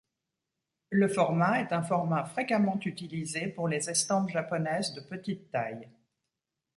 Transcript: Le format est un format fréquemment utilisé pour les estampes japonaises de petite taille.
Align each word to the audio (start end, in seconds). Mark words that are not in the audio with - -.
Le 0.89 1.07
format 1.07 1.61
est 1.61 1.71
un 1.71 1.83
format 1.83 2.25
fréquemment 2.25 2.79
utilisé 2.83 3.45
pour 3.49 3.67
les 3.67 3.87
estampes 3.87 4.29
japonaises 4.31 4.93
de 4.95 5.01
petite 5.01 5.51
taille. 5.51 5.89